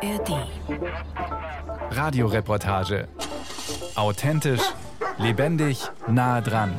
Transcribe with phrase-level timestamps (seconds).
[0.00, 0.46] ARD.
[1.90, 3.08] Radioreportage.
[3.96, 4.60] Authentisch,
[5.18, 6.72] lebendig, nah dran.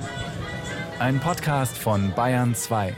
[1.00, 2.96] Ein Podcast von Bayern 2.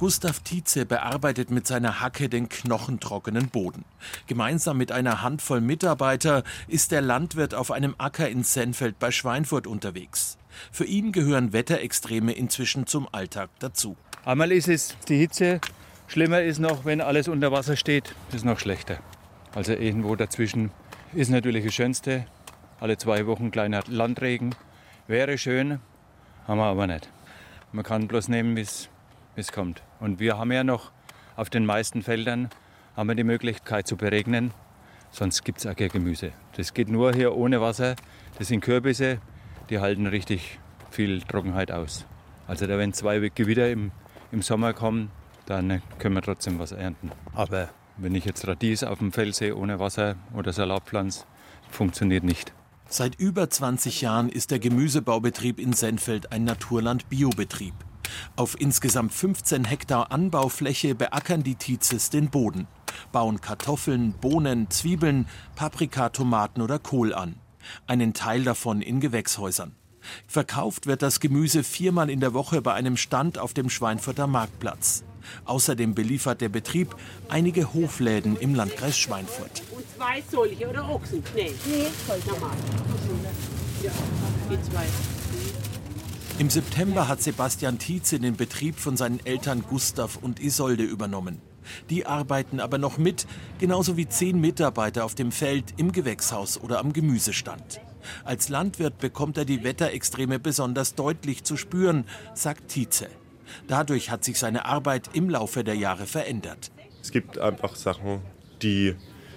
[0.00, 3.84] Gustav Tietze bearbeitet mit seiner Hacke den knochentrockenen Boden.
[4.26, 9.68] Gemeinsam mit einer Handvoll Mitarbeiter ist der Landwirt auf einem Acker in Sennfeld bei Schweinfurt
[9.68, 10.36] unterwegs.
[10.72, 13.96] Für ihn gehören Wetterextreme inzwischen zum Alltag dazu.
[14.24, 15.60] Einmal ist es die Hitze,
[16.06, 18.98] schlimmer ist noch, wenn alles unter Wasser steht, das ist noch schlechter.
[19.54, 20.70] Also irgendwo dazwischen
[21.12, 22.24] ist natürlich das Schönste.
[22.80, 24.54] Alle zwei Wochen kleiner Landregen.
[25.06, 25.78] Wäre schön,
[26.48, 27.10] haben wir aber nicht.
[27.72, 28.62] Man kann bloß nehmen, wie
[29.36, 29.82] es kommt.
[30.00, 30.90] Und wir haben ja noch
[31.36, 32.48] auf den meisten Feldern
[32.96, 34.52] haben wir die Möglichkeit zu beregnen.
[35.10, 36.32] Sonst gibt es auch kein Gemüse.
[36.56, 37.94] Das geht nur hier ohne Wasser.
[38.38, 39.18] Das sind Kürbisse,
[39.68, 40.58] die halten richtig
[40.90, 42.06] viel Trockenheit aus.
[42.46, 43.92] Also da wenn zwei Gewitter im,
[44.34, 45.10] im Sommer kommen,
[45.46, 47.10] dann können wir trotzdem was ernten.
[47.32, 51.24] Aber wenn ich jetzt Radies auf dem Feld sehe ohne Wasser oder Salatpflanz,
[51.70, 52.52] funktioniert nicht.
[52.88, 57.74] Seit über 20 Jahren ist der Gemüsebaubetrieb in Sennfeld ein Naturland-Biobetrieb.
[58.36, 62.66] Auf insgesamt 15 Hektar Anbaufläche beackern die Tizes den Boden,
[63.12, 65.26] bauen Kartoffeln, Bohnen, Zwiebeln,
[65.56, 67.36] Paprika, Tomaten oder Kohl an.
[67.86, 69.74] Einen Teil davon in Gewächshäusern.
[70.26, 75.04] Verkauft wird das Gemüse viermal in der Woche bei einem Stand auf dem Schweinfurter Marktplatz.
[75.44, 76.94] Außerdem beliefert der Betrieb
[77.28, 79.62] einige Hofläden im Landkreis Schweinfurt.
[79.70, 81.22] Und zwei solche oder Ochsen?
[81.34, 81.54] Nee.
[81.66, 81.86] Nee,
[82.26, 82.56] normal.
[83.82, 83.90] Ja,
[84.50, 84.84] die zwei.
[86.38, 91.40] Im September hat Sebastian Tietze den Betrieb von seinen Eltern Gustav und Isolde übernommen.
[91.90, 93.26] Die arbeiten aber noch mit,
[93.58, 97.80] genauso wie zehn Mitarbeiter auf dem Feld, im Gewächshaus oder am Gemüsestand.
[98.24, 103.08] Als Landwirt bekommt er die Wetterextreme besonders deutlich zu spüren, sagt Tietze.
[103.68, 106.70] Dadurch hat sich seine Arbeit im Laufe der Jahre verändert.
[107.02, 108.20] Es gibt einfach Sachen,
[108.62, 108.94] die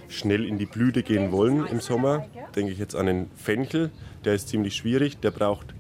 [0.10, 2.26] schnell in die Blüte gehen wollen im Sommer.
[2.56, 3.92] Denke ich jetzt an den Fenchel,
[4.24, 5.74] der ist ziemlich schwierig, der braucht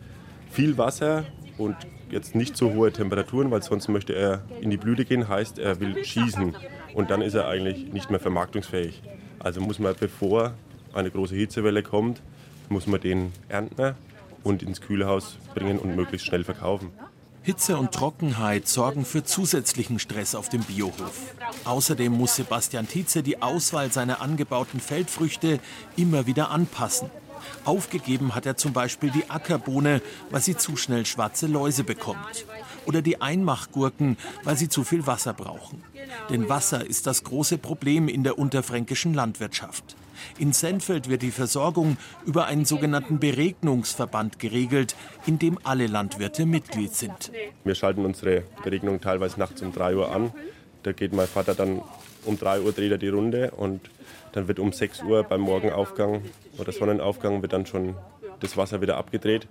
[0.52, 1.26] viel Wasser
[1.58, 1.76] und
[2.10, 5.80] jetzt nicht so hohe Temperaturen, weil sonst möchte er in die Blüte gehen, heißt er
[5.80, 6.56] will schießen
[6.94, 9.02] und dann ist er eigentlich nicht mehr vermarktungsfähig.
[9.40, 10.54] Also muss man, bevor
[10.94, 12.22] eine große Hitzewelle kommt,
[12.70, 13.96] muss man den ernten
[14.44, 16.92] und ins Kühlhaus bringen und möglichst schnell verkaufen.
[17.48, 21.34] Hitze und Trockenheit sorgen für zusätzlichen Stress auf dem Biohof.
[21.64, 25.62] Außerdem muss Sebastian Tietze die Auswahl seiner angebauten Feldfrüchte
[25.96, 27.10] immer wieder anpassen.
[27.64, 32.46] Aufgegeben hat er zum Beispiel die Ackerbohne, weil sie zu schnell schwarze Läuse bekommt.
[32.86, 35.84] Oder die Einmachgurken, weil sie zu viel Wasser brauchen.
[36.30, 39.96] Denn Wasser ist das große Problem in der unterfränkischen Landwirtschaft.
[40.40, 44.96] In Sennfeld wird die Versorgung über einen sogenannten Beregnungsverband geregelt,
[45.26, 47.32] in dem alle Landwirte Mitglied sind.
[47.64, 50.32] Wir schalten unsere Beregnung teilweise nachts um 3 Uhr an.
[50.84, 51.82] Da geht mein Vater dann
[52.26, 53.90] um 3 Uhr dreht er die Runde und
[54.34, 56.22] dann wird um 6 Uhr beim Morgenaufgang
[56.58, 57.96] oder Sonnenaufgang wird dann schon
[58.40, 59.48] das Wasser wieder abgedreht,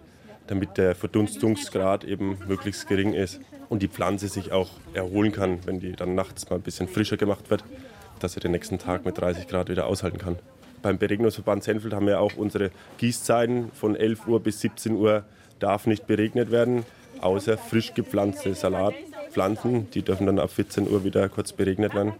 [0.46, 5.80] damit der Verdunstungsgrad eben möglichst gering ist und die Pflanze sich auch erholen kann, wenn
[5.80, 7.64] die dann nachts mal ein bisschen frischer gemacht wird,
[8.20, 10.38] dass sie den nächsten Tag mit 30 Grad wieder aushalten kann.
[10.82, 15.24] Beim Beregnungsverband Senfeld haben wir auch unsere Gießzeiten von 11 Uhr bis 17 Uhr
[15.58, 16.84] darf nicht beregnet werden,
[17.20, 22.12] außer frisch gepflanzte Salatpflanzen, die dürfen dann ab 14 Uhr wieder kurz beregnet werden.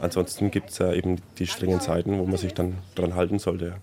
[0.00, 3.76] Ansonsten gibt es ja eben die strengen Zeiten, wo man sich dann dran halten sollte.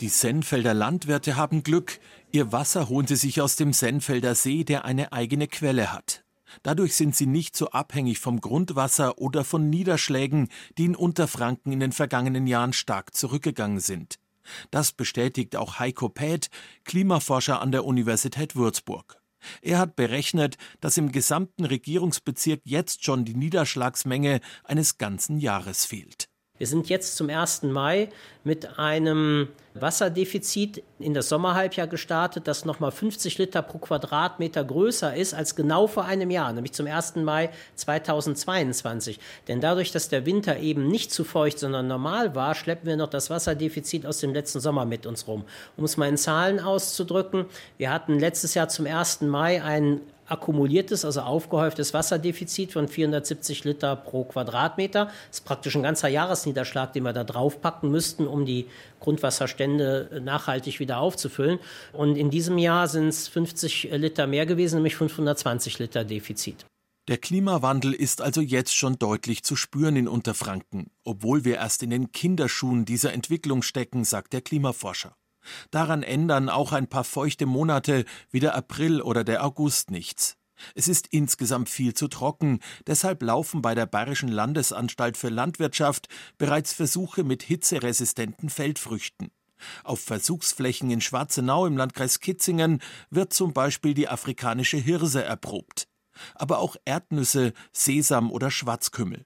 [0.00, 1.98] Die Sennfelder Landwirte haben Glück.
[2.30, 6.22] Ihr Wasser holen sie sich aus dem Sennfelder See, der eine eigene Quelle hat.
[6.62, 11.80] Dadurch sind sie nicht so abhängig vom Grundwasser oder von Niederschlägen, die in Unterfranken in
[11.80, 14.18] den vergangenen Jahren stark zurückgegangen sind.
[14.70, 16.48] Das bestätigt auch Heiko Päth,
[16.84, 19.20] Klimaforscher an der Universität Würzburg.
[19.62, 26.28] Er hat berechnet, dass im gesamten Regierungsbezirk jetzt schon die Niederschlagsmenge eines ganzen Jahres fehlt.
[26.58, 27.62] Wir sind jetzt zum 1.
[27.62, 28.08] Mai
[28.44, 35.34] mit einem Wasserdefizit in das Sommerhalbjahr gestartet, das nochmal 50 Liter pro Quadratmeter größer ist
[35.34, 37.16] als genau vor einem Jahr, nämlich zum 1.
[37.16, 39.20] Mai 2022.
[39.46, 43.08] Denn dadurch, dass der Winter eben nicht zu feucht, sondern normal war, schleppen wir noch
[43.08, 45.44] das Wasserdefizit aus dem letzten Sommer mit uns rum.
[45.76, 47.46] Um es mal in Zahlen auszudrücken,
[47.76, 49.22] wir hatten letztes Jahr zum 1.
[49.22, 55.06] Mai einen akkumuliertes, also aufgehäuftes Wasserdefizit von 470 Liter pro Quadratmeter.
[55.06, 58.66] Das ist praktisch ein ganzer Jahresniederschlag, den wir da draufpacken müssten, um die
[59.00, 61.58] Grundwasserstände nachhaltig wieder aufzufüllen.
[61.92, 66.66] Und in diesem Jahr sind es 50 Liter mehr gewesen, nämlich 520 Liter Defizit.
[67.08, 71.88] Der Klimawandel ist also jetzt schon deutlich zu spüren in Unterfranken, obwohl wir erst in
[71.88, 75.16] den Kinderschuhen dieser Entwicklung stecken, sagt der Klimaforscher.
[75.70, 80.36] Daran ändern auch ein paar feuchte Monate wie der April oder der August nichts.
[80.74, 86.72] Es ist insgesamt viel zu trocken, deshalb laufen bei der Bayerischen Landesanstalt für Landwirtschaft bereits
[86.72, 89.30] Versuche mit hitzeresistenten Feldfrüchten.
[89.84, 92.80] Auf Versuchsflächen in Schwarzenau im Landkreis Kitzingen
[93.10, 95.88] wird zum Beispiel die afrikanische Hirse erprobt.
[96.34, 99.24] Aber auch Erdnüsse, Sesam oder Schwarzkümmel.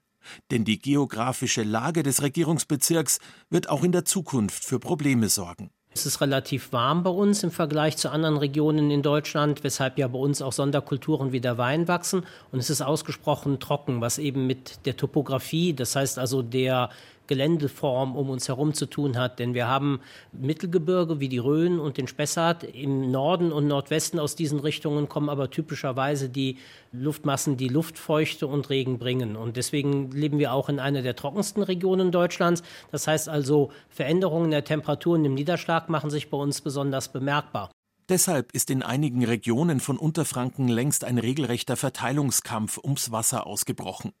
[0.51, 5.71] Denn die geografische Lage des Regierungsbezirks wird auch in der Zukunft für Probleme sorgen.
[5.95, 10.07] Es ist relativ warm bei uns im Vergleich zu anderen Regionen in Deutschland, weshalb ja
[10.07, 12.25] bei uns auch Sonderkulturen wie der Wein wachsen.
[12.51, 16.89] Und es ist ausgesprochen trocken, was eben mit der Topografie, das heißt also der
[17.27, 19.39] Geländeform um uns herum zu tun hat.
[19.39, 19.99] Denn wir haben
[20.31, 22.63] Mittelgebirge wie die Rhön und den Spessart.
[22.63, 26.57] Im Norden und Nordwesten aus diesen Richtungen kommen aber typischerweise die
[26.91, 29.35] Luftmassen, die Luftfeuchte und Regen bringen.
[29.35, 32.63] Und deswegen leben wir auch in einer der trockensten Regionen Deutschlands.
[32.91, 37.71] Das heißt also, Veränderungen der Temperaturen im Niederschlag machen sich bei uns besonders bemerkbar.
[38.09, 44.11] Deshalb ist in einigen Regionen von Unterfranken längst ein regelrechter Verteilungskampf ums Wasser ausgebrochen.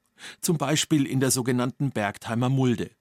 [0.41, 2.91] Zum Beispiel in der sogenannten Bergtheimer Mulde.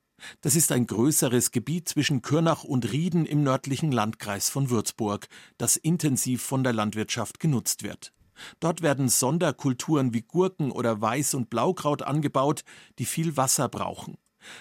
[0.41, 5.29] Das ist ein größeres Gebiet zwischen Kürnach und Rieden im nördlichen Landkreis von Würzburg,
[5.59, 8.13] das intensiv von der Landwirtschaft genutzt wird.
[8.61, 12.65] Dort werden Sonderkulturen wie Gurken oder Weiß- und Blaukraut angebaut,
[12.99, 14.17] die viel Wasser brauchen.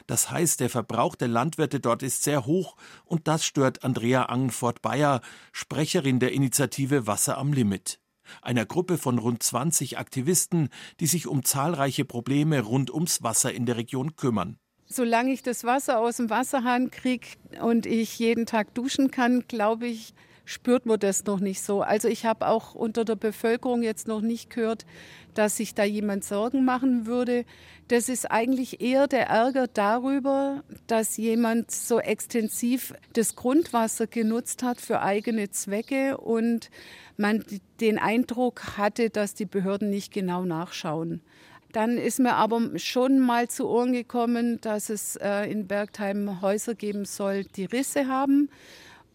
[0.06, 5.22] Das heißt, der Verbrauch der Landwirte dort ist sehr hoch und das stört Andrea Angenfort-Bayer,
[5.52, 8.01] Sprecherin der Initiative Wasser am Limit
[8.42, 10.70] einer Gruppe von rund 20 Aktivisten,
[11.00, 14.58] die sich um zahlreiche Probleme rund ums Wasser in der Region kümmern.
[14.86, 17.28] Solange ich das Wasser aus dem Wasserhahn kriege
[17.62, 20.14] und ich jeden Tag duschen kann, glaube ich,
[20.46, 21.82] spürt man das noch nicht so.
[21.82, 24.86] Also ich habe auch unter der Bevölkerung jetzt noch nicht gehört,
[25.34, 27.46] dass sich da jemand Sorgen machen würde.
[27.88, 34.80] Das ist eigentlich eher der Ärger darüber, dass jemand so extensiv das Grundwasser genutzt hat
[34.80, 36.70] für eigene Zwecke und
[37.18, 37.44] man
[37.80, 41.22] den Eindruck hatte, dass die Behörden nicht genau nachschauen.
[41.72, 46.76] Dann ist mir aber schon mal zu Ohren gekommen, dass es äh, in Bergheim Häuser
[46.76, 48.50] geben soll, die Risse haben.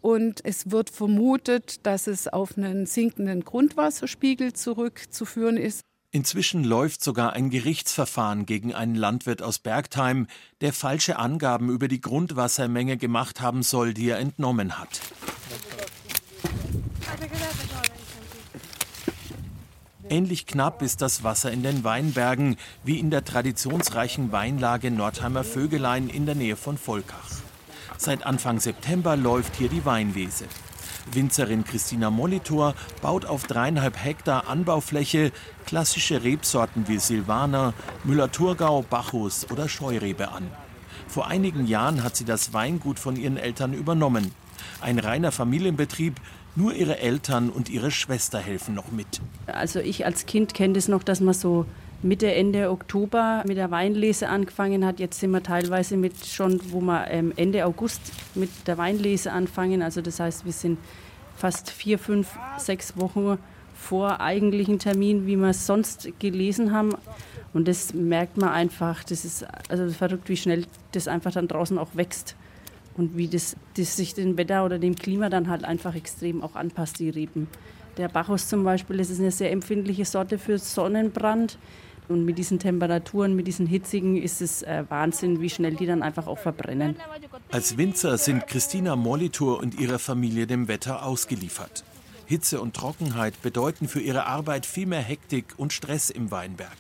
[0.01, 5.81] Und es wird vermutet, dass es auf einen sinkenden Grundwasserspiegel zurückzuführen ist.
[6.11, 10.29] Inzwischen läuft sogar ein Gerichtsverfahren gegen einen Landwirt aus Bergheim,
[10.61, 15.01] der falsche Angaben über die Grundwassermenge gemacht haben soll, die er entnommen hat.
[20.09, 26.09] Ähnlich knapp ist das Wasser in den Weinbergen wie in der traditionsreichen Weinlage Nordheimer Vögelein
[26.09, 27.46] in der Nähe von Volkach.
[27.99, 30.45] Seit Anfang September läuft hier die Weinlese.
[31.13, 35.33] Winzerin Christina Molitor baut auf dreieinhalb Hektar Anbaufläche
[35.65, 40.51] klassische Rebsorten wie Silvaner, Müller-Thurgau, Bacchus oder Scheurebe an.
[41.09, 44.33] Vor einigen Jahren hat sie das Weingut von ihren Eltern übernommen.
[44.81, 46.21] Ein reiner Familienbetrieb,
[46.57, 49.21] nur ihre Eltern und ihre Schwester helfen noch mit.
[49.47, 51.67] Also ich als Kind kenne das noch, dass man so
[52.03, 55.01] Mitte, Ende Oktober mit der Weinlese angefangen hat.
[55.01, 58.01] Jetzt sind wir teilweise mit schon, wo wir ähm, Ende August
[58.35, 59.83] mit der Weinlese anfangen.
[59.83, 60.79] Also das heißt, wir sind
[61.37, 63.39] fast vier, fünf, sechs Wochen
[63.75, 66.95] vor eigentlichen Termin, wie wir es sonst gelesen haben.
[67.55, 71.79] Und das merkt man einfach, das ist also verrückt, wie schnell das einfach dann draußen
[71.79, 72.37] auch wächst.
[72.97, 76.57] Und wie das, das sich dem Wetter oder dem Klima dann halt einfach extrem auch
[76.57, 77.49] anpasst, die Reben.
[77.97, 81.59] Der Bacchus zum Beispiel, das ist eine sehr empfindliche Sorte für Sonnenbrand.
[82.09, 86.03] Und mit diesen Temperaturen, mit diesen hitzigen, ist es äh, Wahnsinn, wie schnell die dann
[86.03, 86.95] einfach auch verbrennen.
[87.51, 91.83] Als Winzer sind Christina Molitor und ihre Familie dem Wetter ausgeliefert.
[92.27, 96.77] Hitze und Trockenheit bedeuten für ihre Arbeit viel mehr Hektik und Stress im Weinberg.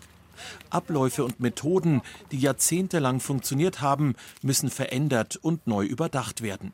[0.70, 6.72] Abläufe und Methoden, die jahrzehntelang funktioniert haben, müssen verändert und neu überdacht werden.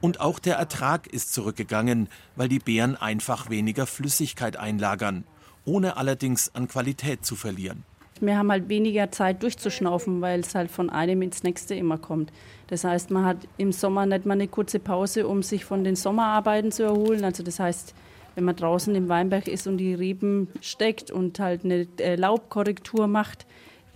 [0.00, 5.24] Und auch der Ertrag ist zurückgegangen, weil die Beeren einfach weniger Flüssigkeit einlagern,
[5.64, 7.84] ohne allerdings an Qualität zu verlieren.
[8.20, 12.32] Wir haben halt weniger Zeit durchzuschnaufen, weil es halt von einem ins nächste immer kommt.
[12.66, 15.94] Das heißt, man hat im Sommer nicht mal eine kurze Pause, um sich von den
[15.94, 17.24] Sommerarbeiten zu erholen.
[17.24, 17.94] Also das heißt,
[18.34, 23.06] wenn man draußen im Weinberg ist und die Reben steckt und halt eine äh, Laubkorrektur
[23.06, 23.46] macht,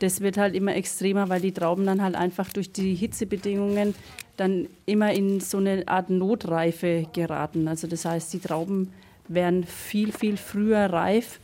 [0.03, 3.95] das wird halt immer extremer, weil die Trauben dann halt einfach durch die Hitzebedingungen
[4.37, 7.69] dann immer in so eine Art Notreife geraten.
[7.69, 8.93] Also das heißt, die Trauben
[9.29, 11.39] werden viel, viel früher reif,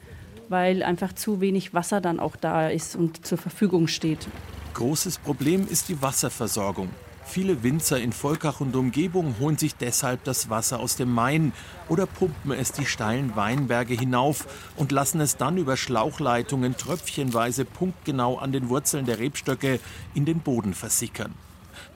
[0.48, 4.26] weil einfach zu wenig Wasser dann auch da ist und zur Verfügung steht.
[4.74, 6.88] Großes Problem ist die Wasserversorgung.
[7.30, 11.52] Viele Winzer in Volkach und Umgebung holen sich deshalb das Wasser aus dem Main
[11.90, 18.38] oder pumpen es die steilen Weinberge hinauf und lassen es dann über Schlauchleitungen tröpfchenweise punktgenau
[18.38, 19.78] an den Wurzeln der Rebstöcke
[20.14, 21.34] in den Boden versickern.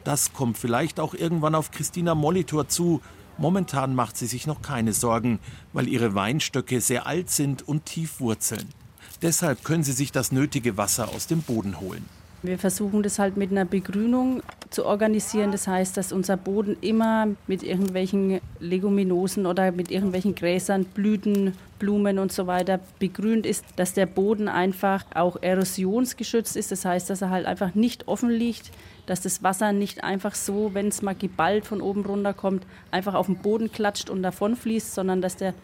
[0.04, 3.00] Das kommt vielleicht auch irgendwann auf Christina Molitor zu.
[3.38, 5.38] Momentan macht sie sich noch keine Sorgen,
[5.72, 8.68] weil ihre Weinstöcke sehr alt sind und tief wurzeln.
[9.22, 12.04] Deshalb können sie sich das nötige Wasser aus dem Boden holen.
[12.44, 15.52] Wir versuchen das halt mit einer Begrünung zu organisieren.
[15.52, 22.18] Das heißt, dass unser Boden immer mit irgendwelchen Leguminosen oder mit irgendwelchen Gräsern, Blüten, Blumen
[22.18, 26.72] und so weiter begrünt ist, dass der Boden einfach auch erosionsgeschützt ist.
[26.72, 28.72] Das heißt, dass er halt einfach nicht offen liegt,
[29.06, 33.14] dass das Wasser nicht einfach so, wenn es mal geballt von oben runter kommt, einfach
[33.14, 35.54] auf den Boden klatscht und davon fließt, sondern dass der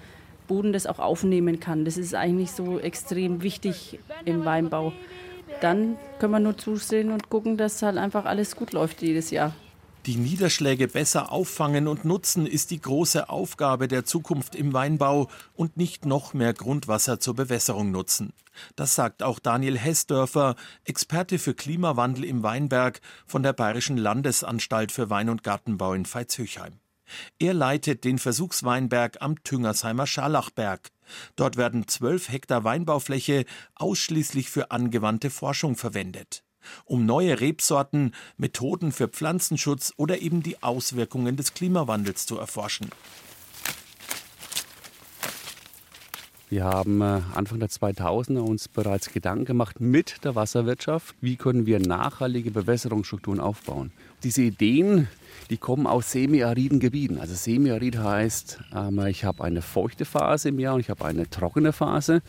[0.47, 1.85] Boden das auch aufnehmen kann.
[1.85, 4.93] Das ist eigentlich so extrem wichtig im Weinbau
[5.61, 9.55] dann können wir nur zusehen und gucken, dass halt einfach alles gut läuft jedes Jahr.
[10.07, 15.77] Die Niederschläge besser auffangen und nutzen ist die große Aufgabe der Zukunft im Weinbau und
[15.77, 18.33] nicht noch mehr Grundwasser zur Bewässerung nutzen.
[18.75, 25.11] Das sagt auch Daniel Hessdörfer, Experte für Klimawandel im Weinberg von der Bayerischen Landesanstalt für
[25.11, 26.81] Wein- und Gartenbau in Veitshöchheim.
[27.39, 30.91] Er leitet den Versuchsweinberg am Tüngersheimer Scharlachberg.
[31.37, 36.45] Dort werden zwölf Hektar Weinbaufläche ausschließlich für angewandte Forschung verwendet,
[36.85, 42.91] um neue Rebsorten, Methoden für Pflanzenschutz oder eben die Auswirkungen des Klimawandels zu erforschen.
[46.51, 51.67] Wir haben äh, Anfang der 2000er uns bereits Gedanken gemacht mit der Wasserwirtschaft, wie können
[51.67, 53.93] wir nachhaltige Bewässerungsstrukturen aufbauen.
[54.23, 55.09] Diese Ideen
[55.51, 57.19] die kommen aus semiariden Gebieten.
[57.19, 61.29] Also semiarid heißt, ähm, ich habe eine feuchte Phase im Jahr und ich habe eine
[61.29, 62.21] trockene Phase.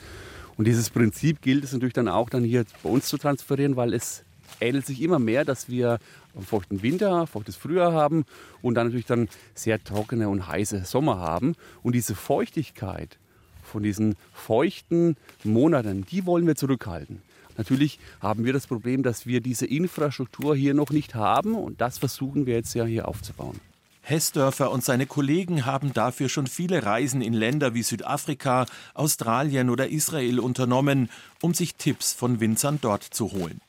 [0.57, 3.93] Und dieses Prinzip gilt es natürlich dann auch dann hier bei uns zu transferieren, weil
[3.93, 4.23] es
[4.61, 5.99] ähnelt sich immer mehr, dass wir
[6.33, 8.25] einen feuchten Winter, feuchtes Frühjahr haben
[8.61, 11.55] und dann natürlich dann sehr trockene und heiße Sommer haben.
[11.83, 13.17] Und diese Feuchtigkeit
[13.63, 17.21] von diesen feuchten Monaten, die wollen wir zurückhalten.
[17.59, 21.97] Natürlich haben wir das Problem, dass wir diese Infrastruktur hier noch nicht haben und das
[21.97, 23.59] versuchen wir jetzt ja hier aufzubauen.
[24.01, 29.89] Hessdörfer und seine Kollegen haben dafür schon viele Reisen in Länder wie Südafrika, Australien oder
[29.89, 31.09] Israel unternommen,
[31.41, 33.59] um sich Tipps von Winzern dort zu holen.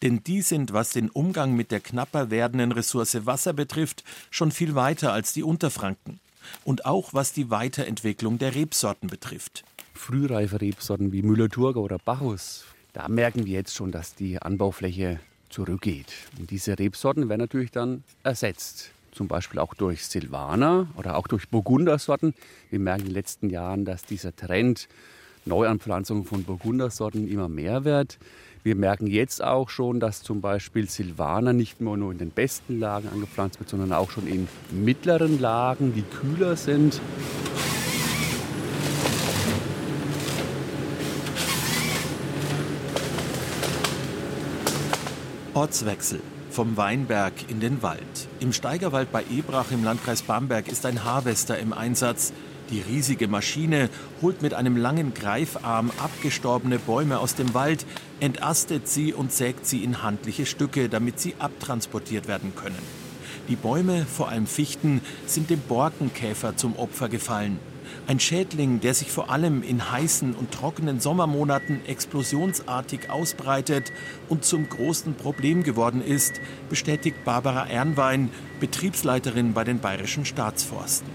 [0.00, 4.76] Denn die sind, was den Umgang mit der knapper werdenden Ressource Wasser betrifft, schon viel
[4.76, 6.20] weiter als die Unterfranken.
[6.64, 9.64] Und auch was die Weiterentwicklung der Rebsorten betrifft.
[9.92, 16.12] Frühreife Rebsorten wie Müller-Thurgau oder Bacchus da merken wir jetzt schon, dass die Anbaufläche zurückgeht.
[16.38, 18.90] Und diese Rebsorten werden natürlich dann ersetzt.
[19.12, 22.34] Zum Beispiel auch durch Silvaner oder auch durch Burgundersorten.
[22.70, 24.88] Wir merken in den letzten Jahren, dass dieser Trend
[25.44, 28.18] Neuanpflanzung von Burgundersorten immer mehr wird.
[28.62, 32.78] Wir merken jetzt auch schon, dass zum Beispiel Silvaner nicht mehr nur in den besten
[32.78, 37.00] Lagen angepflanzt wird, sondern auch schon in mittleren Lagen, die kühler sind.
[45.54, 46.20] Ortswechsel.
[46.50, 48.28] Vom Weinberg in den Wald.
[48.38, 52.32] Im Steigerwald bei Ebrach im Landkreis Bamberg ist ein Harvester im Einsatz.
[52.70, 53.88] Die riesige Maschine
[54.22, 57.84] holt mit einem langen Greifarm abgestorbene Bäume aus dem Wald,
[58.20, 62.78] entastet sie und sägt sie in handliche Stücke, damit sie abtransportiert werden können.
[63.48, 67.58] Die Bäume, vor allem Fichten, sind dem Borkenkäfer zum Opfer gefallen.
[68.06, 73.92] Ein Schädling, der sich vor allem in heißen und trockenen Sommermonaten explosionsartig ausbreitet
[74.28, 81.08] und zum großen Problem geworden ist, bestätigt Barbara Ernwein, Betriebsleiterin bei den Bayerischen Staatsforsten.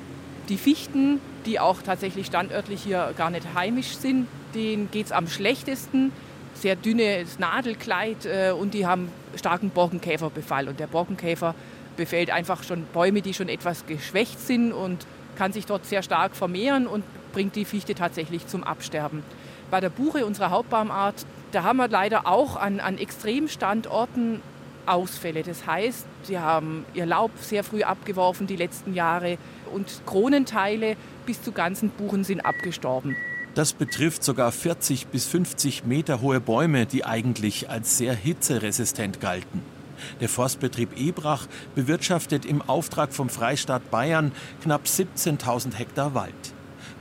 [0.50, 5.28] Die Fichten, die auch tatsächlich standörtlich hier gar nicht heimisch sind, denen geht es am
[5.28, 6.12] schlechtesten.
[6.54, 10.70] Sehr dünnes Nadelkleid äh, und die haben starken Borkenkäferbefall.
[10.70, 11.56] Und der Borkenkäfer
[11.98, 15.06] befällt einfach schon Bäume, die schon etwas geschwächt sind und
[15.36, 19.24] kann sich dort sehr stark vermehren und bringt die Fichte tatsächlich zum Absterben.
[19.72, 24.42] Bei der Buche, unserer Hauptbaumart, da haben wir leider auch an, an Extremstandorten
[24.86, 25.44] Ausfälle.
[25.44, 29.38] Das heißt, sie haben ihr Laub sehr früh abgeworfen die letzten Jahre
[29.74, 33.16] und Kronenteile bis zu ganzen Buchen sind abgestorben.
[33.56, 39.75] Das betrifft sogar 40 bis 50 Meter hohe Bäume, die eigentlich als sehr hitzeresistent galten.
[40.20, 46.34] Der Forstbetrieb Ebrach bewirtschaftet im Auftrag vom Freistaat Bayern knapp 17.000 Hektar Wald.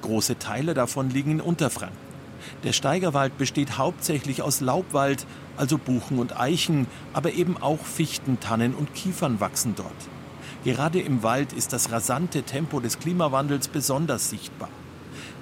[0.03, 1.97] Große Teile davon liegen in Unterfranken.
[2.63, 8.75] Der Steigerwald besteht hauptsächlich aus Laubwald, also Buchen und Eichen, aber eben auch Fichten, Tannen
[8.75, 9.93] und Kiefern wachsen dort.
[10.65, 14.71] Gerade im Wald ist das rasante Tempo des Klimawandels besonders sichtbar.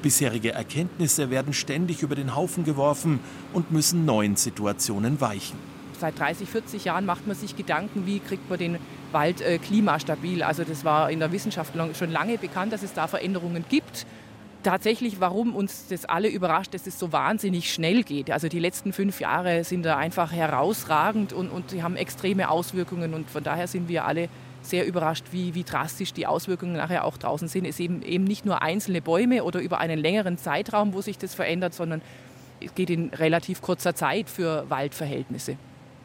[0.03, 3.21] Bisherige Erkenntnisse werden ständig über den Haufen geworfen
[3.53, 5.72] und müssen neuen Situationen weichen
[6.03, 8.79] seit 30, 40 Jahren macht man sich Gedanken, wie kriegt man den
[9.13, 10.43] Wald äh, klimastabil.
[10.43, 14.05] Also das war in der Wissenschaft schon lange bekannt, dass es da Veränderungen gibt.
[14.65, 18.31] Tatsächlich, warum uns das alle überrascht, dass es so wahnsinnig schnell geht.
[18.31, 23.15] Also die letzten fünf Jahre sind da einfach herausragend und, und sie haben extreme Auswirkungen
[23.15, 24.29] und von daher sind wir alle
[24.63, 27.65] sehr überrascht, wie, wie drastisch die Auswirkungen nachher auch draußen sind.
[27.65, 31.35] Es eben, eben nicht nur einzelne Bäume oder über einen längeren Zeitraum, wo sich das
[31.35, 32.03] verändert, sondern
[32.61, 35.57] es geht in relativ kurzer Zeit für Waldverhältnisse.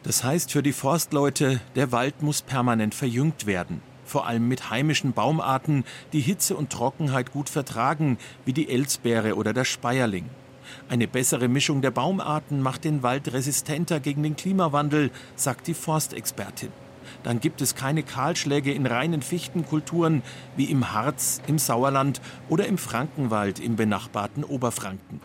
[0.08, 3.82] Das heißt für die Forstleute, der Wald muss permanent verjüngt werden.
[4.06, 5.84] Vor allem mit heimischen Baumarten,
[6.14, 10.24] die Hitze und Trockenheit gut vertragen, wie die Elsbeere oder der Speierling.
[10.88, 16.72] Eine bessere Mischung der Baumarten macht den Wald resistenter gegen den Klimawandel, sagt die Forstexpertin.
[17.22, 20.22] Dann gibt es keine Kahlschläge in reinen Fichtenkulturen
[20.56, 25.20] wie im Harz, im Sauerland oder im Frankenwald im benachbarten Oberfranken.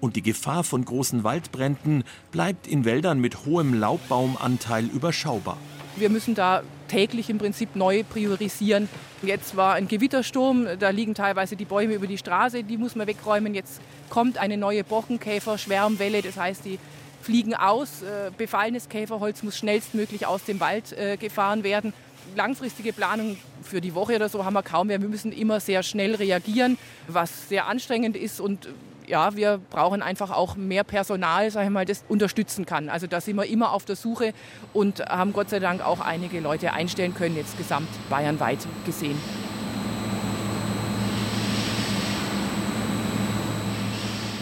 [0.00, 5.58] Und die Gefahr von großen Waldbränden bleibt in Wäldern mit hohem Laubbaumanteil überschaubar.
[5.96, 8.88] Wir müssen da täglich im Prinzip neu priorisieren.
[9.22, 13.06] Jetzt war ein Gewittersturm, da liegen teilweise die Bäume über die Straße, die muss man
[13.06, 13.54] wegräumen.
[13.54, 16.78] Jetzt kommt eine neue Borkenkäfer-Schwärmwelle, das heißt, die
[17.20, 18.02] fliegen aus.
[18.02, 21.92] Äh, befallenes Käferholz muss schnellstmöglich aus dem Wald äh, gefahren werden.
[22.36, 25.00] Langfristige Planung für die Woche oder so haben wir kaum mehr.
[25.00, 28.68] Wir müssen immer sehr schnell reagieren, was sehr anstrengend ist und
[29.08, 32.88] ja, wir brauchen einfach auch mehr Personal, sage ich mal, das unterstützen kann.
[32.88, 34.32] Also da sind wir immer auf der Suche
[34.72, 39.18] und haben Gott sei Dank auch einige Leute einstellen können, jetzt gesamt bayernweit gesehen.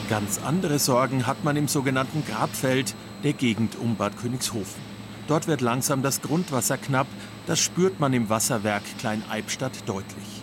[0.09, 2.95] Ganz andere Sorgen hat man im sogenannten Grabfeld
[3.25, 4.81] der Gegend um Bad Königshofen.
[5.27, 7.09] Dort wird langsam das Grundwasser knapp,
[7.47, 10.36] das spürt man im Wasserwerk Klein-Eibstadt deutlich.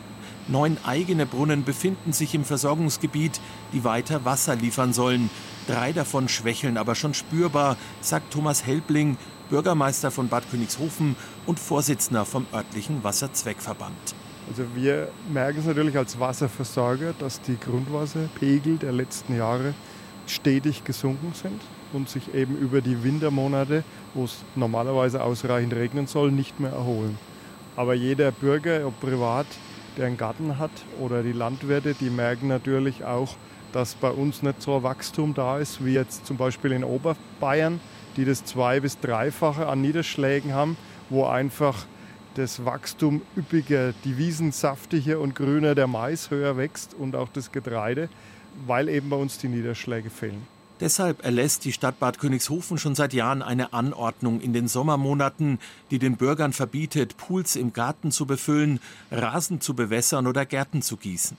[0.47, 3.39] Neun eigene Brunnen befinden sich im Versorgungsgebiet,
[3.71, 5.29] die weiter Wasser liefern sollen.
[5.67, 9.17] Drei davon schwächeln aber schon spürbar, sagt Thomas Helbling,
[9.50, 14.15] Bürgermeister von Bad Königshofen und Vorsitzender vom örtlichen Wasserzweckverband.
[14.50, 19.73] Also wir merken es natürlich als Wasserversorger, dass die Grundwasserpegel der letzten Jahre
[20.27, 21.62] stetig gesunken sind
[21.93, 27.17] und sich eben über die Wintermonate, wo es normalerweise ausreichend regnen soll, nicht mehr erholen.
[27.75, 29.47] Aber jeder Bürger, ob privat,
[29.97, 33.35] der einen Garten hat oder die Landwirte, die merken natürlich auch,
[33.71, 37.79] dass bei uns nicht so ein Wachstum da ist, wie jetzt zum Beispiel in Oberbayern,
[38.15, 40.77] die das zwei- bis dreifache an Niederschlägen haben,
[41.10, 41.86] wo einfach
[42.36, 47.51] das Wachstum üppiger, die Wiesen saftiger und grüner, der Mais höher wächst und auch das
[47.51, 48.10] Getreide,
[48.65, 50.53] weil eben bei uns die Niederschläge fehlen.
[50.84, 55.60] Deshalb erlässt die Stadt Bad Königshofen schon seit Jahren eine Anordnung in den Sommermonaten,
[55.91, 60.98] die den Bürgern verbietet, Pools im Garten zu befüllen, Rasen zu bewässern oder Gärten zu
[60.98, 61.38] gießen.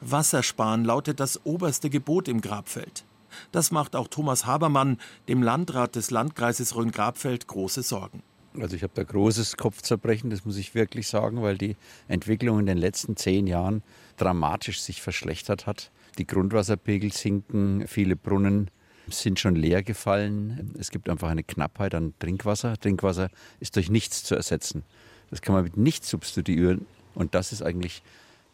[0.00, 3.02] Wassersparen lautet das oberste Gebot im Grabfeld.
[3.50, 8.22] Das macht auch Thomas Habermann, dem Landrat des Landkreises Rhön-Grabfeld, große Sorgen.
[8.60, 11.74] Also ich habe da großes Kopfzerbrechen, das muss ich wirklich sagen, weil die
[12.06, 13.82] Entwicklung in den letzten zehn Jahren
[14.18, 15.90] dramatisch sich verschlechtert hat.
[16.18, 18.70] Die Grundwasserpegel sinken, viele Brunnen
[19.08, 20.74] sind schon leer gefallen.
[20.78, 22.78] Es gibt einfach eine Knappheit an Trinkwasser.
[22.78, 24.82] Trinkwasser ist durch nichts zu ersetzen.
[25.30, 28.02] Das kann man mit nichts substituieren und das ist eigentlich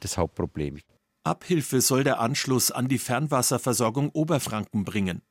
[0.00, 0.78] das Hauptproblem.
[1.24, 5.22] Abhilfe soll der Anschluss an die Fernwasserversorgung Oberfranken bringen.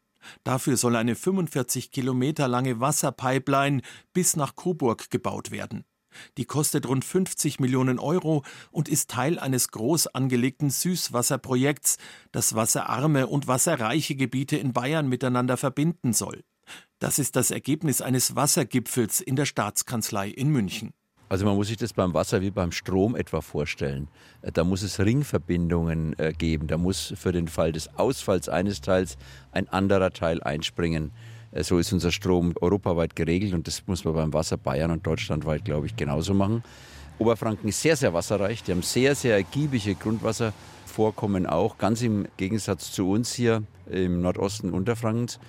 [0.43, 3.81] Dafür soll eine 45 Kilometer lange Wasserpipeline
[4.13, 5.85] bis nach Coburg gebaut werden.
[6.37, 11.97] Die kostet rund 50 Millionen Euro und ist Teil eines groß angelegten Süßwasserprojekts,
[12.31, 16.43] das wasserarme und wasserreiche Gebiete in Bayern miteinander verbinden soll.
[16.99, 20.91] Das ist das Ergebnis eines Wassergipfels in der Staatskanzlei in München.
[21.29, 24.09] Also man muss sich das beim Wasser wie beim Strom etwa vorstellen.
[24.41, 26.65] Äh, da muss es Ringverbindungen äh, geben.
[26.65, 29.15] Da muss für den Fall des Ausfalls eines Teils
[29.51, 31.11] ein anderer Teil einspringen.
[31.51, 35.05] Äh, so ist unser Strom europaweit geregelt und das muss man beim Wasser Bayern und
[35.05, 36.63] deutschlandweit, glaube ich, genauso machen.
[37.19, 38.63] Oberfranken ist sehr, sehr wasserreich.
[38.63, 44.71] Die haben sehr, sehr ergiebige Grundwasservorkommen auch, ganz im Gegensatz zu uns hier im Nordosten
[44.71, 45.39] Unterfrankens.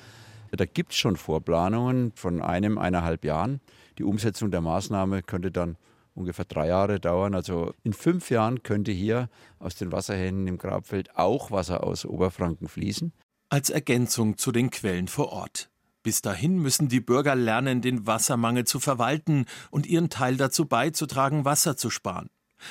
[0.50, 3.60] Da gibt es schon Vorplanungen von einem, eineinhalb Jahren.
[3.98, 5.76] Die Umsetzung der Maßnahme könnte dann
[6.14, 7.36] ungefähr drei Jahre dauern.
[7.36, 9.28] Also in fünf Jahren könnte hier
[9.60, 13.12] aus den Wasserhähnen im Grabfeld auch Wasser aus Oberfranken fließen.
[13.48, 15.69] Als Ergänzung zu den Quellen vor Ort.
[16.02, 21.44] Bis dahin müssen die Bürger lernen, den Wassermangel zu verwalten und ihren Teil dazu beizutragen,
[21.44, 22.30] Wasser zu sparen.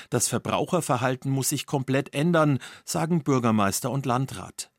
[0.10, 4.72] Das Verbraucherverhalten muss sich komplett ändern, sagen Bürgermeister und Landrat.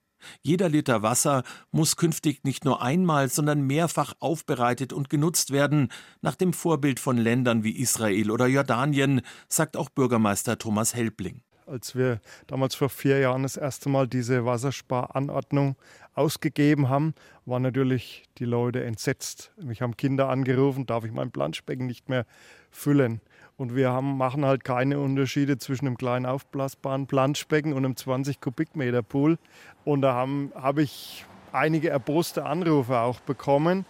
[0.42, 5.88] Jeder Liter Wasser muss künftig nicht nur einmal, sondern mehrfach aufbereitet und genutzt werden,
[6.20, 11.42] nach dem Vorbild von Ländern wie Israel oder Jordanien, sagt auch Bürgermeister Thomas Helbling.
[11.70, 15.76] Als wir damals vor vier Jahren das erste Mal diese Wassersparanordnung
[16.14, 17.14] ausgegeben haben,
[17.46, 19.52] waren natürlich die Leute entsetzt.
[19.62, 22.26] Mich haben Kinder angerufen, darf ich mein Planschbecken nicht mehr
[22.72, 23.20] füllen.
[23.56, 28.40] Und wir haben, machen halt keine Unterschiede zwischen einem kleinen aufblasbaren Planschbecken und einem 20
[28.40, 29.38] Kubikmeter Pool.
[29.84, 33.84] Und da habe hab ich einige erboste Anrufe auch bekommen.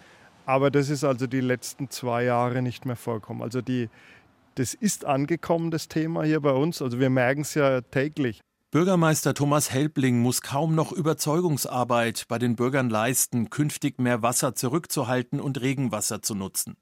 [0.44, 3.42] Aber das ist also die letzten zwei Jahre nicht mehr vorkommen.
[3.42, 3.88] Also die,
[4.54, 6.82] das ist angekommen, das Thema hier bei uns.
[6.82, 8.40] Also wir merken es ja täglich.
[8.70, 15.40] Bürgermeister Thomas Helbling muss kaum noch Überzeugungsarbeit bei den Bürgern leisten, künftig mehr Wasser zurückzuhalten
[15.40, 16.76] und Regenwasser zu nutzen.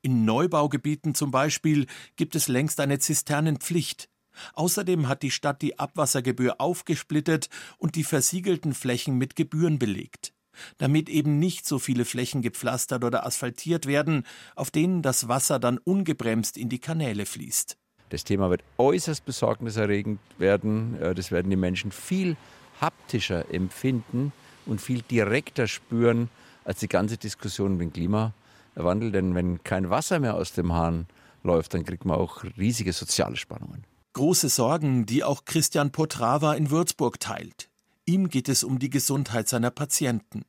[0.00, 4.08] In Neubaugebieten zum Beispiel gibt es längst eine Zisternenpflicht.
[4.54, 10.32] Außerdem hat die Stadt die Abwassergebühr aufgesplittet und die versiegelten Flächen mit Gebühren belegt.
[10.78, 15.78] Damit eben nicht so viele Flächen gepflastert oder asphaltiert werden, auf denen das Wasser dann
[15.78, 17.76] ungebremst in die Kanäle fließt.
[18.10, 21.00] Das Thema wird äußerst besorgniserregend werden.
[21.00, 22.36] Äh, das werden die Menschen viel
[22.80, 24.32] haptischer empfinden
[24.66, 26.28] und viel direkter spüren
[26.64, 29.12] als die ganze Diskussion um den Klimawandel.
[29.12, 31.06] Denn wenn kein Wasser mehr aus dem Hahn
[31.42, 33.84] läuft, dann kriegt man auch riesige soziale Spannungen.
[34.12, 37.68] Große Sorgen, die auch Christian Potrava in Würzburg teilt.
[38.06, 40.44] Ihm geht es um die Gesundheit seiner Patienten.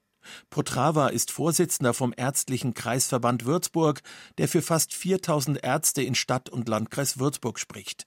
[0.51, 4.01] Potrava ist Vorsitzender vom Ärztlichen Kreisverband Würzburg,
[4.37, 8.05] der für fast 4000 Ärzte in Stadt und Landkreis Würzburg spricht.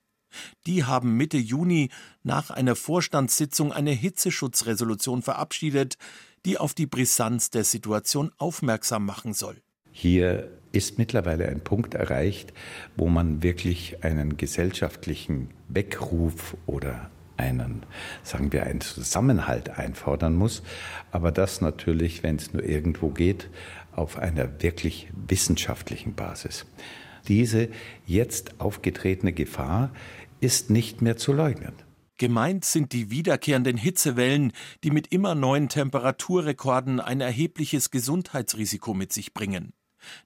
[0.67, 1.91] Die haben Mitte Juni
[2.23, 5.97] nach einer Vorstandssitzung eine Hitzeschutzresolution verabschiedet,
[6.45, 9.61] die auf die Brisanz der Situation aufmerksam machen soll.
[9.91, 12.53] Hier ist mittlerweile ein Punkt erreicht,
[12.97, 17.83] wo man wirklich einen gesellschaftlichen Weckruf oder einen,
[18.22, 20.62] sagen wir, einen Zusammenhalt einfordern muss.
[21.11, 23.48] Aber das natürlich, wenn es nur irgendwo geht,
[23.92, 26.66] auf einer wirklich wissenschaftlichen Basis.
[27.29, 27.68] Diese
[28.07, 29.90] jetzt aufgetretene Gefahr
[30.40, 31.74] ist nicht mehr zu leugnen.
[32.16, 34.53] Gemeint sind die wiederkehrenden Hitzewellen,
[34.85, 39.72] die mit immer neuen Temperaturrekorden ein erhebliches Gesundheitsrisiko mit sich bringen.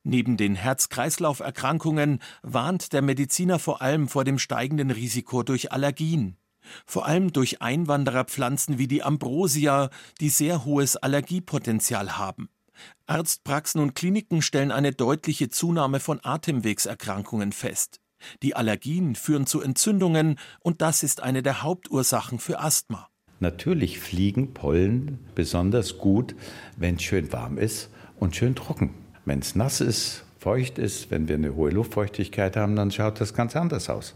[0.02, 6.36] Neben den Herz-Kreislauf-Erkrankungen warnt der Mediziner vor allem vor dem steigenden Risiko durch Allergien
[6.86, 12.48] vor allem durch Einwandererpflanzen wie die Ambrosia, die sehr hohes Allergiepotenzial haben.
[13.06, 18.00] Arztpraxen und Kliniken stellen eine deutliche Zunahme von Atemwegserkrankungen fest.
[18.42, 23.08] Die Allergien führen zu Entzündungen und das ist eine der Hauptursachen für Asthma.
[23.40, 26.34] Natürlich fliegen Pollen besonders gut,
[26.76, 28.94] wenn es schön warm ist und schön trocken.
[29.24, 33.32] Wenn es nass ist, feucht ist, wenn wir eine hohe Luftfeuchtigkeit haben, dann schaut das
[33.32, 34.14] ganz anders aus.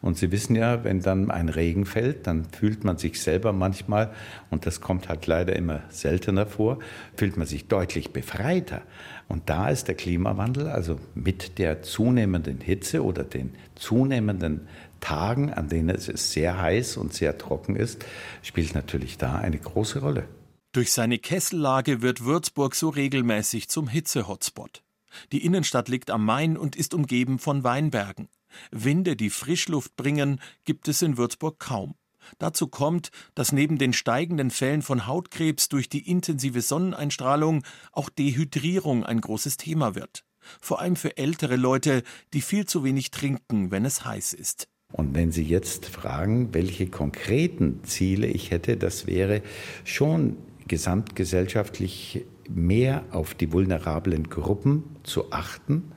[0.00, 4.10] Und Sie wissen ja, wenn dann ein Regen fällt, dann fühlt man sich selber manchmal,
[4.48, 6.78] und das kommt halt leider immer seltener vor,
[7.14, 8.80] fühlt man sich deutlich befreiter.
[9.28, 14.68] Und da ist der Klimawandel, also mit der zunehmenden Hitze oder den zunehmenden
[15.00, 18.02] Tagen, an denen es sehr heiß und sehr trocken ist,
[18.40, 20.24] spielt natürlich da eine große Rolle.
[20.72, 24.85] Durch seine Kessellage wird Würzburg so regelmäßig zum Hitze-Hotspot.
[25.32, 28.28] Die Innenstadt liegt am Main und ist umgeben von Weinbergen.
[28.70, 31.94] Winde, die Frischluft bringen, gibt es in Würzburg kaum.
[32.38, 39.04] Dazu kommt, dass neben den steigenden Fällen von Hautkrebs durch die intensive Sonneneinstrahlung auch Dehydrierung
[39.04, 40.24] ein großes Thema wird.
[40.60, 42.02] Vor allem für ältere Leute,
[42.32, 44.68] die viel zu wenig trinken, wenn es heiß ist.
[44.92, 49.42] Und wenn Sie jetzt fragen, welche konkreten Ziele ich hätte, das wäre
[49.84, 50.36] schon
[50.68, 55.92] gesamtgesellschaftlich mehr auf die vulnerablen Gruppen zu achten,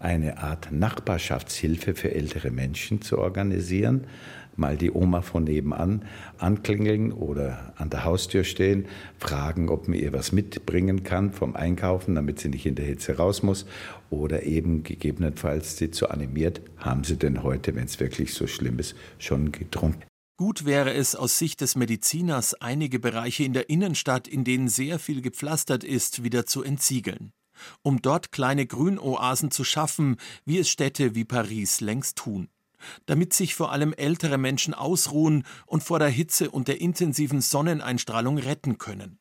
[0.00, 4.06] eine Art Nachbarschaftshilfe für ältere Menschen zu organisieren,
[4.58, 6.04] mal die Oma von nebenan
[6.38, 8.86] anklingeln oder an der Haustür stehen,
[9.18, 13.16] fragen, ob man ihr was mitbringen kann vom Einkaufen, damit sie nicht in der Hitze
[13.16, 13.66] raus muss
[14.10, 18.78] oder eben gegebenenfalls sie zu animiert, haben sie denn heute, wenn es wirklich so schlimm
[18.78, 20.02] ist, schon getrunken.
[20.38, 25.00] Gut wäre es aus Sicht des Mediziners, einige Bereiche in der Innenstadt, in denen sehr
[25.00, 27.32] viel gepflastert ist, wieder zu entsiegeln.
[27.82, 32.50] Um dort kleine Grünoasen zu schaffen, wie es Städte wie Paris längst tun.
[33.06, 38.38] Damit sich vor allem ältere Menschen ausruhen und vor der Hitze und der intensiven Sonneneinstrahlung
[38.38, 39.18] retten können.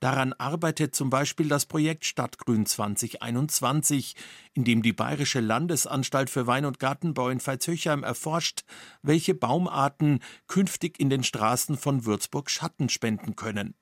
[0.00, 4.16] Daran arbeitet zum Beispiel das Projekt Stadtgrün 2021,
[4.54, 8.62] in dem die Bayerische Landesanstalt für Wein- und Gartenbau in Veitshöchheim erforscht,
[9.02, 13.74] welche Baumarten künftig in den Straßen von Würzburg Schatten spenden können.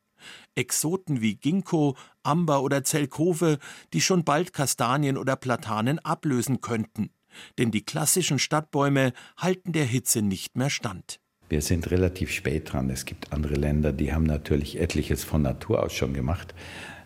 [0.54, 3.58] Exoten wie Ginkgo, Amber oder Zelkove,
[3.92, 7.10] die schon bald Kastanien oder Platanen ablösen könnten.
[7.58, 11.20] Denn die klassischen Stadtbäume halten der Hitze nicht mehr stand.
[11.48, 12.90] Wir sind relativ spät dran.
[12.90, 16.54] Es gibt andere Länder, die haben natürlich etliches von Natur aus schon gemacht.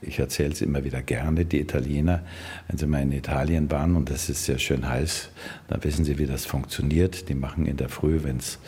[0.00, 1.44] Ich erzähle es immer wieder gerne.
[1.44, 2.24] Die Italiener,
[2.66, 5.30] wenn sie mal in Italien waren und es ist sehr schön heiß,
[5.68, 7.28] dann wissen sie, wie das funktioniert.
[7.28, 8.58] Die machen in der Früh, wenn es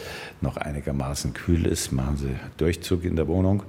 [0.40, 3.64] noch einigermaßen kühl ist, machen sie Durchzug in der Wohnung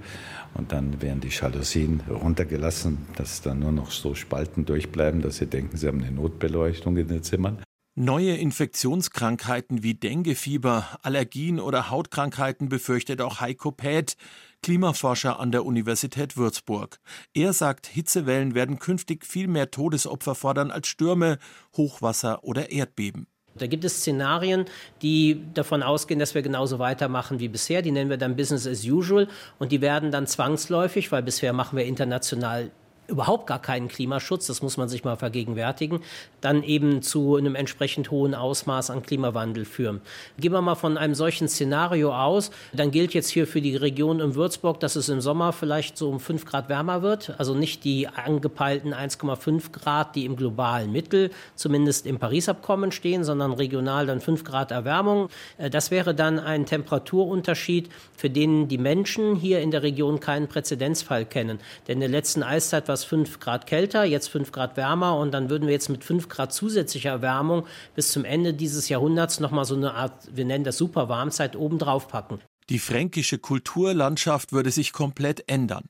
[0.54, 5.48] und dann werden die Jalousien runtergelassen, dass dann nur noch so Spalten durchbleiben, dass sie
[5.48, 7.58] denken, sie haben eine Notbeleuchtung in den Zimmern.
[7.98, 14.18] Neue Infektionskrankheiten wie Denguefieber, Allergien oder Hautkrankheiten befürchtet auch Heiko Päth,
[14.62, 17.00] Klimaforscher an der Universität Würzburg.
[17.34, 21.40] Er sagt, Hitzewellen werden künftig viel mehr Todesopfer fordern als Stürme,
[21.78, 23.28] Hochwasser oder Erdbeben.
[23.58, 24.66] Da gibt es Szenarien,
[25.02, 27.82] die davon ausgehen, dass wir genauso weitermachen wie bisher.
[27.82, 31.78] Die nennen wir dann Business as usual und die werden dann zwangsläufig, weil bisher machen
[31.78, 32.72] wir international
[33.08, 36.00] überhaupt gar keinen Klimaschutz, das muss man sich mal vergegenwärtigen,
[36.42, 40.02] dann eben zu einem entsprechend hohen Ausmaß an Klimawandel führen.
[40.40, 44.20] Gehen wir mal von einem solchen Szenario aus, dann gilt jetzt hier für die Region
[44.20, 47.84] im Würzburg, dass es im Sommer vielleicht so um 5 Grad wärmer wird, also nicht
[47.84, 54.22] die angepeilten 1,5 Grad, die im globalen Mittel zumindest im Paris-Abkommen stehen, sondern regional dann
[54.22, 55.30] 5 Grad Erwärmung.
[55.58, 60.48] Äh, das wäre dann ein Temperaturunterschied, für den die Menschen hier in der Region keinen
[60.48, 61.60] Präzedenzfall kennen.
[61.88, 65.32] Denn in der letzten Eiszeit war es 5 Grad kälter, jetzt 5 Grad wärmer und
[65.32, 69.66] dann würden wir jetzt mit 5 Grad zusätzlicher Erwärmung bis zum Ende dieses Jahrhunderts nochmal
[69.66, 72.40] so eine Art, wir nennen das Superwarmzeit, obendrauf packen.
[72.70, 75.86] Die fränkische Kulturlandschaft würde sich komplett ändern.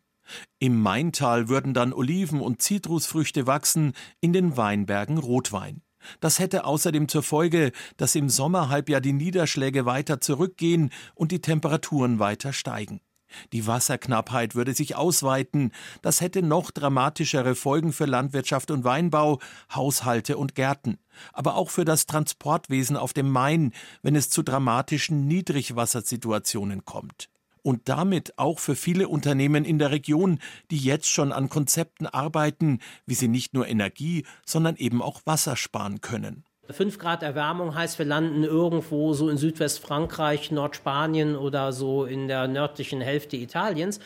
[0.60, 5.82] Im Maintal würden dann Oliven und Zitrusfrüchte wachsen, in den Weinbergen Rotwein.
[6.20, 12.20] Das hätte außerdem zur Folge, dass im Sommerhalbjahr die Niederschläge weiter zurückgehen und die Temperaturen
[12.20, 13.02] weiter steigen.
[13.54, 15.71] Die Wasserknappheit würde sich ausweiten,
[16.02, 19.39] das hätte noch dramatischere Folgen für Landwirtschaft und Weinbau,
[19.74, 20.98] Haushalte und Gärten,
[21.34, 23.71] aber auch für das Transportwesen auf dem Main,
[24.02, 27.30] wenn es zu dramatischen Niedrigwassersituationen kommt.
[27.62, 32.80] Und damit auch für viele Unternehmen in der Region, die jetzt schon an Konzepten arbeiten,
[33.08, 36.45] wie sie nicht nur Energie, sondern eben auch Wasser sparen können.
[36.69, 42.47] 5 Grad Erwärmung heißt, wir landen irgendwo so in Südwestfrankreich, Nordspanien oder so in der
[42.47, 43.99] nördlichen Hälfte Italiens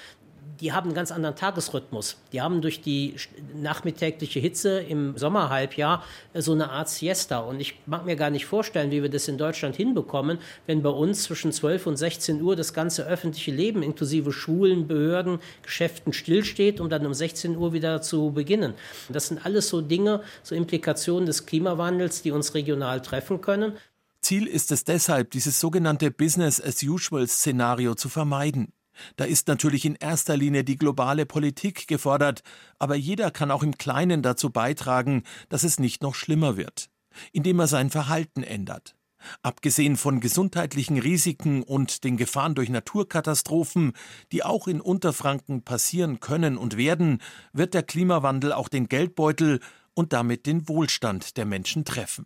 [0.59, 2.17] die haben einen ganz anderen Tagesrhythmus.
[2.31, 3.15] Die haben durch die
[3.55, 7.39] nachmittägliche Hitze im Sommerhalbjahr äh, so eine Art Siesta.
[7.39, 10.89] Und ich mag mir gar nicht vorstellen, wie wir das in Deutschland hinbekommen, wenn bei
[10.89, 16.79] uns zwischen 12 und 16 Uhr das ganze öffentliche Leben inklusive Schulen, Behörden, Geschäften stillsteht,
[16.79, 18.73] um dann um 16 Uhr wieder zu beginnen.
[19.09, 23.73] Das sind alles so Dinge, so Implikationen des Klimawandels, die uns regional treffen können.
[24.21, 28.73] Ziel ist es deshalb, dieses sogenannte Business-as-usual-Szenario zu vermeiden.
[29.15, 32.41] Da ist natürlich in erster Linie die globale Politik gefordert,
[32.77, 36.89] aber jeder kann auch im Kleinen dazu beitragen, dass es nicht noch schlimmer wird,
[37.31, 38.95] indem er sein Verhalten ändert.
[39.41, 43.93] Abgesehen von gesundheitlichen Risiken und den Gefahren durch Naturkatastrophen,
[44.31, 49.59] die auch in Unterfranken passieren können und werden, wird der Klimawandel auch den Geldbeutel
[49.93, 52.25] und damit den Wohlstand der Menschen treffen.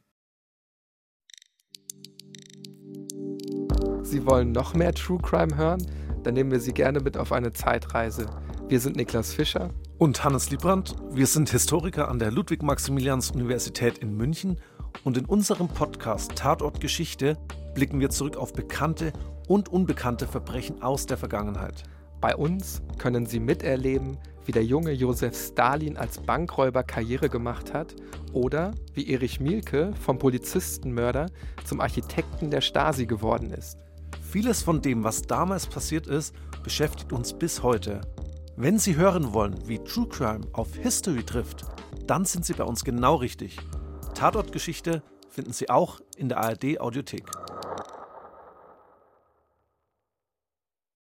[4.04, 5.84] Sie wollen noch mehr True Crime hören?
[6.24, 8.28] Dann nehmen wir Sie gerne mit auf eine Zeitreise.
[8.68, 10.96] Wir sind Niklas Fischer und Hannes Liebrandt.
[11.12, 14.58] Wir sind Historiker an der Ludwig-Maximilians-Universität in München
[15.04, 17.38] und in unserem Podcast Tatort Geschichte
[17.76, 19.12] blicken wir zurück auf bekannte
[19.48, 21.84] und unbekannte Verbrechen aus der Vergangenheit.
[22.22, 27.96] Bei uns können Sie miterleben, wie der junge Josef Stalin als Bankräuber Karriere gemacht hat
[28.32, 31.28] oder wie Erich Mielke vom Polizistenmörder
[31.66, 33.83] zum Architekten der Stasi geworden ist.
[34.22, 38.02] Vieles von dem, was damals passiert ist, beschäftigt uns bis heute.
[38.56, 41.66] Wenn Sie hören wollen, wie True Crime auf History trifft,
[42.08, 43.58] dann sind Sie bei uns genau richtig.
[44.14, 47.26] Tatortgeschichte finden Sie auch in der ARD Audiothek.